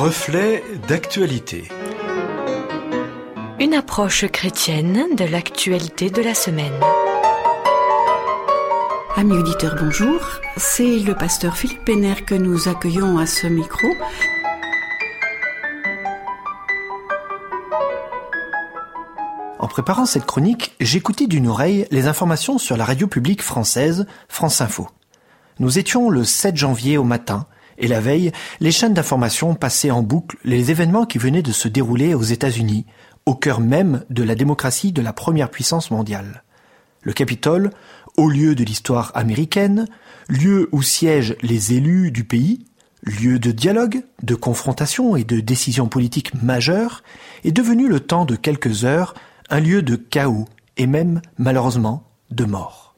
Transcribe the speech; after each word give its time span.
Reflet 0.00 0.64
d'actualité. 0.88 1.68
Une 3.58 3.74
approche 3.74 4.24
chrétienne 4.28 5.14
de 5.14 5.26
l'actualité 5.26 6.08
de 6.08 6.22
la 6.22 6.32
semaine. 6.32 6.72
Amis 9.14 9.34
auditeurs, 9.34 9.76
bonjour. 9.78 10.18
C'est 10.56 11.00
le 11.00 11.14
pasteur 11.14 11.54
Philippe 11.54 11.84
Péner 11.84 12.14
que 12.14 12.34
nous 12.34 12.66
accueillons 12.66 13.18
à 13.18 13.26
ce 13.26 13.46
micro. 13.46 13.88
En 19.58 19.68
préparant 19.68 20.06
cette 20.06 20.24
chronique, 20.24 20.74
j'écoutais 20.80 21.26
d'une 21.26 21.46
oreille 21.46 21.86
les 21.90 22.06
informations 22.06 22.56
sur 22.56 22.78
la 22.78 22.86
radio 22.86 23.06
publique 23.06 23.42
française, 23.42 24.06
France 24.30 24.62
Info. 24.62 24.88
Nous 25.58 25.78
étions 25.78 26.08
le 26.08 26.24
7 26.24 26.56
janvier 26.56 26.96
au 26.96 27.04
matin, 27.04 27.44
et 27.80 27.88
la 27.88 28.00
veille, 28.00 28.30
les 28.60 28.70
chaînes 28.70 28.94
d'information 28.94 29.54
passaient 29.54 29.90
en 29.90 30.02
boucle 30.02 30.36
les 30.44 30.70
événements 30.70 31.06
qui 31.06 31.18
venaient 31.18 31.42
de 31.42 31.52
se 31.52 31.66
dérouler 31.66 32.14
aux 32.14 32.22
États-Unis, 32.22 32.86
au 33.26 33.34
cœur 33.34 33.60
même 33.60 34.04
de 34.10 34.22
la 34.22 34.34
démocratie 34.34 34.92
de 34.92 35.02
la 35.02 35.12
première 35.12 35.50
puissance 35.50 35.90
mondiale. 35.90 36.44
Le 37.02 37.12
Capitole, 37.12 37.70
haut 38.16 38.28
lieu 38.28 38.54
de 38.54 38.64
l'histoire 38.64 39.10
américaine, 39.14 39.86
lieu 40.28 40.68
où 40.72 40.82
siègent 40.82 41.36
les 41.42 41.72
élus 41.72 42.10
du 42.10 42.24
pays, 42.24 42.66
lieu 43.02 43.38
de 43.38 43.50
dialogue, 43.50 44.02
de 44.22 44.34
confrontation 44.34 45.16
et 45.16 45.24
de 45.24 45.40
décisions 45.40 45.88
politiques 45.88 46.34
majeures, 46.42 47.02
est 47.44 47.52
devenu 47.52 47.88
le 47.88 48.00
temps 48.00 48.26
de 48.26 48.36
quelques 48.36 48.84
heures 48.84 49.14
un 49.48 49.60
lieu 49.60 49.82
de 49.82 49.96
chaos 49.96 50.46
et 50.76 50.86
même, 50.86 51.20
malheureusement, 51.38 52.04
de 52.30 52.44
mort. 52.44 52.89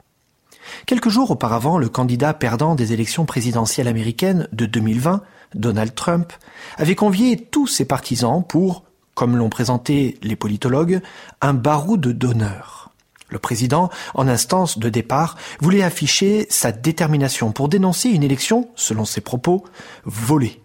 Quelques 0.87 1.09
jours 1.09 1.31
auparavant, 1.31 1.79
le 1.79 1.89
candidat 1.89 2.35
perdant 2.35 2.75
des 2.75 2.93
élections 2.93 3.25
présidentielles 3.25 3.89
américaines 3.89 4.49
de 4.53 4.67
2020, 4.67 5.23
Donald 5.55 5.95
Trump, 5.95 6.33
avait 6.77 6.95
convié 6.95 7.37
tous 7.37 7.67
ses 7.67 7.85
partisans 7.85 8.45
pour, 8.47 8.85
comme 9.15 9.37
l'ont 9.37 9.51
présenté 9.51 10.19
les 10.23 10.37
politologues, 10.37 11.01
un 11.41 11.55
baroud 11.55 12.01
d'honneur. 12.01 12.91
Le 13.29 13.39
président, 13.39 13.91
en 14.15 14.29
instance 14.29 14.79
de 14.79 14.89
départ, 14.89 15.37
voulait 15.61 15.83
afficher 15.83 16.47
sa 16.51 16.71
détermination 16.71 17.53
pour 17.53 17.69
dénoncer 17.69 18.11
une 18.11 18.23
élection, 18.23 18.69
selon 18.75 19.05
ses 19.05 19.23
propos, 19.23 19.65
volée. 20.05 20.61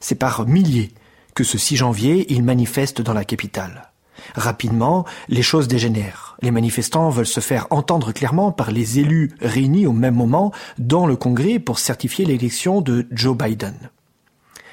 C'est 0.00 0.14
par 0.14 0.46
milliers 0.46 0.92
que 1.34 1.44
ce 1.44 1.58
6 1.58 1.76
janvier, 1.76 2.32
il 2.32 2.42
manifeste 2.42 3.02
dans 3.02 3.14
la 3.14 3.24
capitale. 3.24 3.91
Rapidement, 4.34 5.04
les 5.28 5.42
choses 5.42 5.68
dégénèrent. 5.68 6.36
Les 6.42 6.50
manifestants 6.50 7.10
veulent 7.10 7.26
se 7.26 7.40
faire 7.40 7.66
entendre 7.70 8.12
clairement 8.12 8.52
par 8.52 8.70
les 8.70 8.98
élus 8.98 9.32
réunis 9.40 9.86
au 9.86 9.92
même 9.92 10.14
moment 10.14 10.52
dans 10.78 11.06
le 11.06 11.16
Congrès 11.16 11.58
pour 11.58 11.78
certifier 11.78 12.24
l'élection 12.24 12.80
de 12.80 13.06
Joe 13.10 13.36
Biden. 13.36 13.74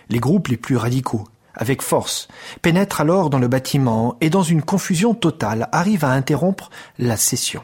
Les 0.10 0.20
groupes 0.20 0.48
les 0.48 0.58
plus 0.58 0.78
radicaux, 0.78 1.26
avec 1.54 1.82
force, 1.82 2.28
pénètrent 2.62 3.02
alors 3.02 3.30
dans 3.30 3.40
le 3.40 3.48
bâtiment 3.48 4.16
et 4.22 4.30
dans 4.30 4.44
une 4.44 4.64
confusion 4.64 5.14
totale 5.14 5.70
arrivent 5.72 6.06
à 6.06 6.12
interrompre 6.12 6.70
la 6.98 7.18
session. 7.18 7.62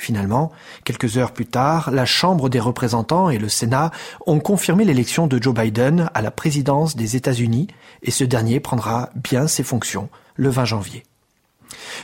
Finalement, 0.00 0.50
quelques 0.84 1.18
heures 1.18 1.32
plus 1.32 1.44
tard, 1.44 1.90
la 1.90 2.06
Chambre 2.06 2.48
des 2.48 2.58
représentants 2.58 3.28
et 3.28 3.36
le 3.36 3.50
Sénat 3.50 3.90
ont 4.26 4.40
confirmé 4.40 4.86
l'élection 4.86 5.26
de 5.26 5.40
Joe 5.40 5.52
Biden 5.52 6.08
à 6.14 6.22
la 6.22 6.30
présidence 6.30 6.96
des 6.96 7.16
États-Unis 7.16 7.68
et 8.02 8.10
ce 8.10 8.24
dernier 8.24 8.60
prendra 8.60 9.10
bien 9.14 9.46
ses 9.46 9.62
fonctions 9.62 10.08
le 10.36 10.48
20 10.48 10.64
janvier. 10.64 11.02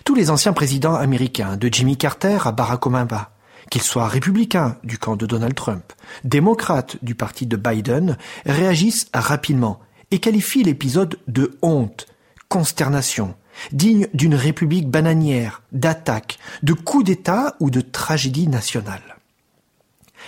Tous 0.04 0.14
les 0.14 0.28
anciens 0.28 0.52
présidents 0.52 0.94
américains, 0.94 1.56
de 1.56 1.70
Jimmy 1.72 1.96
Carter 1.96 2.36
à 2.44 2.52
Barack 2.52 2.84
Obama, 2.84 3.30
qu'ils 3.70 3.80
soient 3.80 4.08
républicains 4.08 4.76
du 4.84 4.98
camp 4.98 5.16
de 5.16 5.24
Donald 5.24 5.54
Trump, 5.54 5.94
démocrates 6.22 7.02
du 7.02 7.14
parti 7.14 7.46
de 7.46 7.56
Biden, 7.56 8.18
réagissent 8.44 9.06
rapidement 9.14 9.80
et 10.10 10.18
qualifient 10.18 10.64
l'épisode 10.64 11.18
de 11.28 11.56
honte, 11.62 12.06
consternation, 12.50 13.36
digne 13.72 14.08
d'une 14.14 14.34
république 14.34 14.88
bananière, 14.88 15.62
d'attaque, 15.72 16.38
de 16.62 16.72
coup 16.72 17.02
d'État 17.02 17.56
ou 17.60 17.70
de 17.70 17.80
tragédie 17.80 18.48
nationale. 18.48 19.16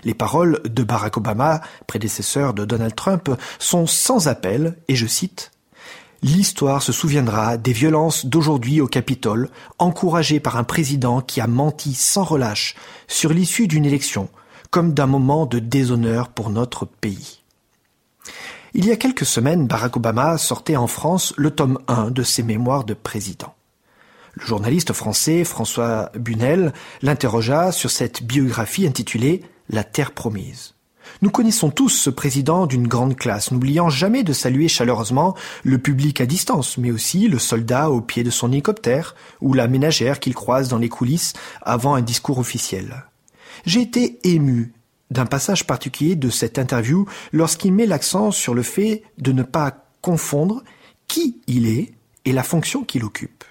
Les 0.05 0.15
paroles 0.15 0.61
de 0.65 0.83
Barack 0.83 1.17
Obama, 1.17 1.61
prédécesseur 1.87 2.55
de 2.55 2.65
Donald 2.65 2.95
Trump, 2.95 3.31
sont 3.59 3.87
sans 3.87 4.29
appel, 4.29 4.77
et 4.89 4.97
je 4.97 5.07
cite 5.07 5.51
L'histoire 6.23 6.83
se 6.83 6.91
souviendra 6.91 7.57
des 7.57 7.73
violences 7.73 8.27
d'aujourd'hui 8.27 8.81
au 8.81 8.89
Capitole, 8.89 9.51
encouragées 9.79 10.41
par 10.41 10.57
un 10.57 10.65
président 10.65 11.21
qui 11.21 11.41
a 11.41 11.47
menti 11.47 11.95
sans 11.95 12.25
relâche 12.25 12.75
sur 13.07 13.33
l'issue 13.33 13.69
d'une 13.69 13.85
élection, 13.85 14.29
comme 14.71 14.95
d'un 14.95 15.07
moment 15.07 15.47
de 15.47 15.61
déshonneur 15.61 16.29
pour 16.29 16.51
notre 16.51 16.87
pays. 16.87 17.41
Il 18.75 18.85
y 18.85 18.93
a 18.93 18.97
quelques 18.97 19.25
semaines, 19.25 19.67
Barack 19.67 19.97
Obama 19.97 20.37
sortait 20.37 20.77
en 20.77 20.87
France 20.87 21.33
le 21.39 21.51
tome 21.51 21.79
1 21.89 22.11
de 22.11 22.23
ses 22.23 22.43
mémoires 22.43 22.85
de 22.85 22.93
président. 22.93 23.55
Le 24.35 24.45
journaliste 24.45 24.93
français 24.93 25.45
François 25.45 26.11
Bunel 26.15 26.75
l'interrogea 27.01 27.73
sur 27.73 27.91
cette 27.91 28.23
biographie 28.23 28.87
intitulée 28.87 29.43
La 29.71 29.85
Terre 29.85 30.13
promise. 30.13 30.75
Nous 31.23 31.31
connaissons 31.31 31.71
tous 31.71 31.89
ce 31.89 32.11
président 32.11 32.67
d'une 32.67 32.87
grande 32.87 33.17
classe, 33.17 33.53
n'oubliant 33.53 33.89
jamais 33.89 34.23
de 34.23 34.35
saluer 34.35 34.69
chaleureusement 34.69 35.35
le 35.65 35.79
public 35.79 36.21
à 36.21 36.27
distance, 36.27 36.77
mais 36.77 36.91
aussi 36.91 37.27
le 37.27 37.39
soldat 37.39 37.89
au 37.89 38.03
pied 38.03 38.23
de 38.23 38.31
son 38.31 38.53
hélicoptère 38.53 39.15
ou 39.41 39.55
la 39.55 39.67
ménagère 39.67 40.21
qu'il 40.21 40.35
croise 40.35 40.69
dans 40.69 40.77
les 40.77 40.91
coulisses 40.91 41.33
avant 41.63 41.95
un 41.95 42.03
discours 42.03 42.39
officiel. 42.39 43.07
J'ai 43.65 43.81
été 43.81 44.19
ému 44.25 44.75
d'un 45.11 45.27
passage 45.27 45.67
particulier 45.67 46.17
de 46.17 46.31
cette 46.31 46.59
interview 46.59 47.07
lorsqu'il 47.33 47.73
met 47.73 47.87
l'accent 47.87 48.31
sur 48.31 48.55
le 48.55 48.63
fait 48.63 49.03
de 49.19 49.33
ne 49.33 49.43
pas 49.43 49.85
confondre 50.03 50.63
qui 51.07 51.41
il 51.47 51.67
est 51.67 51.93
et 52.25 52.33
la 52.33 52.43
fonction 52.43 52.85
qu'il 52.85 53.05
occupe. 53.05 53.45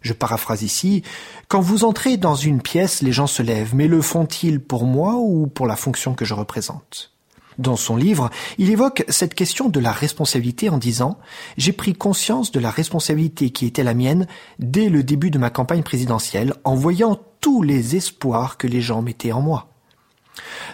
Je 0.00 0.12
paraphrase 0.12 0.62
ici, 0.62 1.02
quand 1.48 1.60
vous 1.60 1.84
entrez 1.84 2.16
dans 2.18 2.34
une 2.34 2.60
pièce, 2.60 3.00
les 3.02 3.12
gens 3.12 3.26
se 3.26 3.42
lèvent, 3.42 3.74
mais 3.74 3.88
le 3.88 4.02
font-ils 4.02 4.60
pour 4.60 4.84
moi 4.84 5.14
ou 5.14 5.46
pour 5.46 5.66
la 5.66 5.76
fonction 5.76 6.14
que 6.14 6.26
je 6.26 6.34
représente? 6.34 7.14
Dans 7.56 7.76
son 7.76 7.96
livre, 7.96 8.30
il 8.58 8.70
évoque 8.70 9.04
cette 9.08 9.34
question 9.34 9.68
de 9.68 9.80
la 9.80 9.92
responsabilité 9.92 10.68
en 10.68 10.78
disant 10.78 11.18
J'ai 11.56 11.72
pris 11.72 11.94
conscience 11.94 12.50
de 12.50 12.60
la 12.60 12.70
responsabilité 12.70 13.50
qui 13.50 13.64
était 13.66 13.84
la 13.84 13.94
mienne 13.94 14.26
dès 14.58 14.88
le 14.88 15.02
début 15.02 15.30
de 15.30 15.38
ma 15.38 15.50
campagne 15.50 15.82
présidentielle 15.82 16.54
en 16.64 16.74
voyant 16.74 17.18
tous 17.40 17.62
les 17.62 17.96
espoirs 17.96 18.58
que 18.58 18.66
les 18.66 18.80
gens 18.80 19.02
mettaient 19.02 19.32
en 19.32 19.40
moi. 19.40 19.73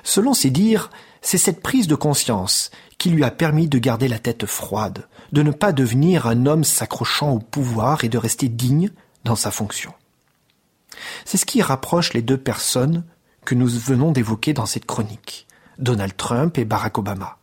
Selon 0.02 0.34
ses 0.34 0.50
dires, 0.50 0.90
c'est 1.22 1.38
cette 1.38 1.62
prise 1.62 1.86
de 1.86 1.94
conscience 1.94 2.70
qui 2.98 3.10
lui 3.10 3.24
a 3.24 3.30
permis 3.30 3.68
de 3.68 3.78
garder 3.78 4.08
la 4.08 4.18
tête 4.18 4.46
froide, 4.46 5.06
de 5.32 5.42
ne 5.42 5.50
pas 5.50 5.72
devenir 5.72 6.26
un 6.26 6.46
homme 6.46 6.64
s'accrochant 6.64 7.32
au 7.32 7.38
pouvoir 7.38 8.04
et 8.04 8.08
de 8.08 8.18
rester 8.18 8.48
digne 8.48 8.90
dans 9.24 9.36
sa 9.36 9.50
fonction. 9.50 9.92
C'est 11.24 11.38
ce 11.38 11.46
qui 11.46 11.62
rapproche 11.62 12.12
les 12.12 12.22
deux 12.22 12.36
personnes 12.36 13.04
que 13.44 13.54
nous 13.54 13.68
venons 13.68 14.12
d'évoquer 14.12 14.52
dans 14.52 14.66
cette 14.66 14.86
chronique, 14.86 15.46
Donald 15.78 16.16
Trump 16.16 16.58
et 16.58 16.64
Barack 16.64 16.98
Obama. 16.98 17.38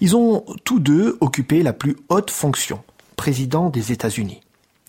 Ils 0.00 0.16
ont 0.16 0.44
tous 0.64 0.80
deux 0.80 1.16
occupé 1.20 1.62
la 1.62 1.72
plus 1.72 1.96
haute 2.08 2.30
fonction, 2.30 2.82
président 3.16 3.70
des 3.70 3.92
États-Unis. 3.92 4.40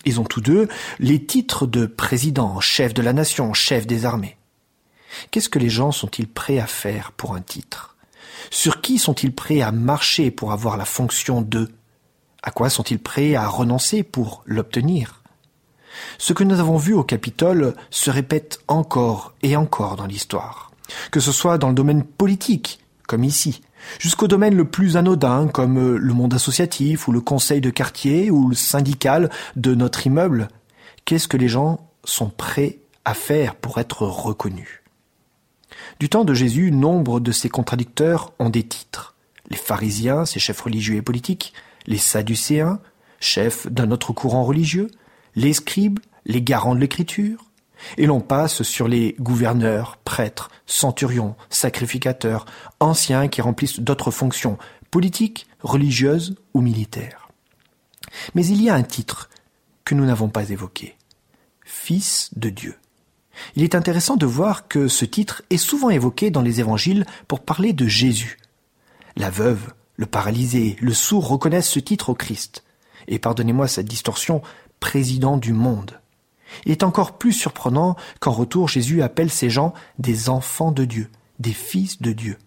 Ils 0.05 0.19
ont 0.19 0.23
tous 0.23 0.41
deux 0.41 0.67
les 0.99 1.23
titres 1.25 1.67
de 1.67 1.85
président, 1.85 2.59
chef 2.59 2.93
de 2.93 3.01
la 3.01 3.13
nation, 3.13 3.53
chef 3.53 3.85
des 3.85 4.05
armées. 4.05 4.36
Qu'est-ce 5.31 5.49
que 5.49 5.59
les 5.59 5.69
gens 5.69 5.91
sont-ils 5.91 6.27
prêts 6.27 6.59
à 6.59 6.67
faire 6.67 7.11
pour 7.11 7.35
un 7.35 7.41
titre? 7.41 7.95
Sur 8.49 8.81
qui 8.81 8.97
sont-ils 8.97 9.33
prêts 9.33 9.61
à 9.61 9.71
marcher 9.71 10.31
pour 10.31 10.51
avoir 10.51 10.77
la 10.77 10.85
fonction 10.85 11.41
de? 11.41 11.69
À 12.43 12.51
quoi 12.51 12.69
sont-ils 12.69 12.99
prêts 12.99 13.35
à 13.35 13.47
renoncer 13.47 14.03
pour 14.03 14.43
l'obtenir? 14.45 15.23
Ce 16.17 16.33
que 16.33 16.43
nous 16.43 16.59
avons 16.59 16.77
vu 16.77 16.93
au 16.93 17.03
Capitole 17.03 17.75
se 17.89 18.11
répète 18.11 18.59
encore 18.67 19.33
et 19.41 19.55
encore 19.55 19.95
dans 19.95 20.05
l'histoire. 20.05 20.71
Que 21.11 21.19
ce 21.19 21.31
soit 21.31 21.57
dans 21.57 21.69
le 21.69 21.73
domaine 21.73 22.03
politique, 22.03 22.79
comme 23.07 23.23
ici, 23.23 23.61
jusqu'au 23.99 24.27
domaine 24.27 24.55
le 24.55 24.65
plus 24.65 24.95
anodin, 24.95 25.47
comme 25.47 25.95
le 25.95 26.13
monde 26.13 26.33
associatif 26.33 27.07
ou 27.07 27.11
le 27.11 27.21
conseil 27.21 27.61
de 27.61 27.69
quartier 27.69 28.29
ou 28.31 28.49
le 28.49 28.55
syndical 28.55 29.29
de 29.55 29.75
notre 29.75 30.05
immeuble, 30.05 30.49
qu'est-ce 31.05 31.27
que 31.27 31.37
les 31.37 31.47
gens 31.47 31.89
sont 32.03 32.29
prêts 32.29 32.79
à 33.03 33.13
faire 33.13 33.55
pour 33.55 33.79
être 33.79 34.03
reconnus? 34.03 34.81
Du 35.99 36.09
temps 36.09 36.25
de 36.25 36.33
Jésus, 36.33 36.71
nombre 36.71 37.19
de 37.19 37.31
ses 37.31 37.49
contradicteurs 37.49 38.33
ont 38.39 38.49
des 38.49 38.63
titres. 38.63 39.15
Les 39.49 39.57
pharisiens, 39.57 40.25
ses 40.25 40.39
chefs 40.39 40.61
religieux 40.61 40.95
et 40.95 41.01
politiques, 41.01 41.53
les 41.85 41.97
sadducéens, 41.97 42.79
chefs 43.19 43.67
d'un 43.67 43.91
autre 43.91 44.13
courant 44.13 44.43
religieux, 44.43 44.89
les 45.35 45.53
scribes, 45.53 45.99
les 46.25 46.41
garants 46.41 46.75
de 46.75 46.79
l'écriture, 46.79 47.45
et 47.97 48.05
l'on 48.05 48.21
passe 48.21 48.63
sur 48.63 48.87
les 48.87 49.15
gouverneurs, 49.19 49.97
prêtres, 50.03 50.49
centurions, 50.65 51.35
sacrificateurs, 51.49 52.45
anciens 52.79 53.27
qui 53.27 53.41
remplissent 53.41 53.79
d'autres 53.79 54.11
fonctions 54.11 54.57
politiques, 54.91 55.47
religieuses 55.61 56.35
ou 56.53 56.61
militaires. 56.61 57.29
Mais 58.35 58.45
il 58.45 58.61
y 58.61 58.69
a 58.69 58.75
un 58.75 58.83
titre 58.83 59.29
que 59.85 59.95
nous 59.95 60.05
n'avons 60.05 60.29
pas 60.29 60.49
évoqué. 60.49 60.95
Fils 61.63 62.29
de 62.35 62.49
Dieu. 62.49 62.75
Il 63.55 63.63
est 63.63 63.75
intéressant 63.75 64.15
de 64.15 64.25
voir 64.25 64.67
que 64.67 64.87
ce 64.87 65.05
titre 65.05 65.43
est 65.49 65.57
souvent 65.57 65.89
évoqué 65.89 66.31
dans 66.31 66.41
les 66.41 66.59
évangiles 66.59 67.05
pour 67.27 67.41
parler 67.41 67.73
de 67.73 67.87
Jésus. 67.87 68.37
La 69.15 69.29
veuve, 69.29 69.73
le 69.95 70.05
paralysé, 70.05 70.75
le 70.79 70.93
sourd 70.93 71.27
reconnaissent 71.27 71.69
ce 71.69 71.79
titre 71.79 72.09
au 72.09 72.15
Christ. 72.15 72.63
Et 73.07 73.19
pardonnez-moi 73.19 73.67
cette 73.67 73.87
distorsion, 73.87 74.41
président 74.79 75.37
du 75.37 75.53
monde. 75.53 75.99
Il 76.65 76.71
est 76.71 76.83
encore 76.83 77.17
plus 77.17 77.33
surprenant 77.33 77.95
qu'en 78.19 78.31
retour 78.31 78.67
Jésus 78.67 79.01
appelle 79.01 79.31
ces 79.31 79.49
gens 79.49 79.73
des 79.99 80.29
enfants 80.29 80.71
de 80.71 80.85
Dieu, 80.85 81.09
des 81.39 81.53
fils 81.53 82.01
de 82.01 82.11
Dieu. 82.11 82.37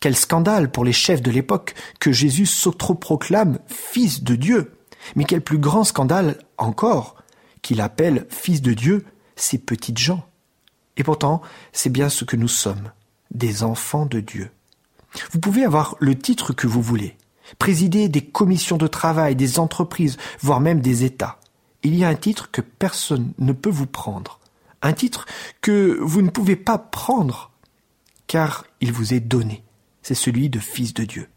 Quel 0.00 0.16
scandale 0.16 0.70
pour 0.70 0.84
les 0.84 0.92
chefs 0.92 1.22
de 1.22 1.30
l'époque 1.30 1.74
que 2.00 2.12
Jésus 2.12 2.46
s'autoproclame 2.46 3.58
fils 3.66 4.22
de 4.22 4.34
Dieu. 4.34 4.72
Mais 5.16 5.24
quel 5.24 5.40
plus 5.40 5.58
grand 5.58 5.84
scandale 5.84 6.38
encore 6.58 7.16
qu'il 7.62 7.80
appelle 7.80 8.26
fils 8.28 8.62
de 8.62 8.74
Dieu 8.74 9.04
ces 9.36 9.58
petites 9.58 9.98
gens. 9.98 10.26
Et 10.96 11.04
pourtant, 11.04 11.42
c'est 11.72 11.90
bien 11.90 12.08
ce 12.08 12.24
que 12.24 12.36
nous 12.36 12.48
sommes, 12.48 12.92
des 13.30 13.62
enfants 13.62 14.06
de 14.06 14.20
Dieu. 14.20 14.50
Vous 15.32 15.40
pouvez 15.40 15.64
avoir 15.64 15.96
le 16.00 16.16
titre 16.16 16.52
que 16.52 16.66
vous 16.66 16.82
voulez, 16.82 17.16
présider 17.58 18.08
des 18.08 18.24
commissions 18.24 18.76
de 18.76 18.86
travail, 18.86 19.36
des 19.36 19.58
entreprises, 19.58 20.16
voire 20.40 20.60
même 20.60 20.80
des 20.80 21.04
États. 21.04 21.38
Il 21.82 21.94
y 21.94 22.04
a 22.04 22.08
un 22.08 22.14
titre 22.14 22.50
que 22.50 22.60
personne 22.60 23.32
ne 23.38 23.52
peut 23.52 23.70
vous 23.70 23.86
prendre, 23.86 24.38
un 24.82 24.92
titre 24.92 25.26
que 25.60 25.98
vous 26.00 26.22
ne 26.22 26.30
pouvez 26.30 26.56
pas 26.56 26.78
prendre, 26.78 27.50
car 28.26 28.64
il 28.80 28.92
vous 28.92 29.14
est 29.14 29.20
donné. 29.20 29.64
C'est 30.02 30.14
celui 30.14 30.48
de 30.48 30.58
Fils 30.58 30.94
de 30.94 31.04
Dieu. 31.04 31.28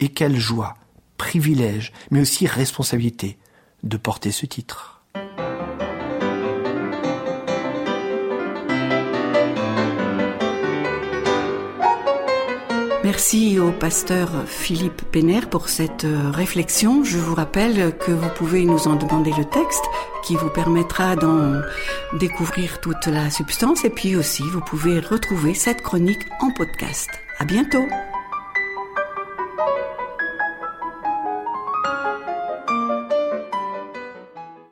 Et 0.00 0.08
quelle 0.08 0.36
joie, 0.36 0.74
privilège, 1.16 1.92
mais 2.10 2.20
aussi 2.20 2.46
responsabilité 2.46 3.38
de 3.82 3.96
porter 3.96 4.32
ce 4.32 4.46
titre. 4.46 5.01
Merci 13.12 13.58
au 13.58 13.72
pasteur 13.72 14.30
Philippe 14.46 15.02
Péner 15.12 15.42
pour 15.42 15.68
cette 15.68 16.04
euh, 16.04 16.30
réflexion. 16.30 17.04
Je 17.04 17.18
vous 17.18 17.34
rappelle 17.34 17.94
que 17.98 18.10
vous 18.10 18.30
pouvez 18.30 18.64
nous 18.64 18.88
en 18.88 18.96
demander 18.96 19.32
le 19.36 19.44
texte 19.44 19.84
qui 20.24 20.34
vous 20.34 20.48
permettra 20.48 21.14
d'en 21.14 21.60
découvrir 22.18 22.80
toute 22.80 23.06
la 23.08 23.28
substance 23.28 23.84
et 23.84 23.90
puis 23.90 24.16
aussi 24.16 24.44
vous 24.44 24.62
pouvez 24.62 24.98
retrouver 24.98 25.52
cette 25.52 25.82
chronique 25.82 26.26
en 26.40 26.52
podcast. 26.52 27.10
À 27.38 27.44
bientôt! 27.44 27.84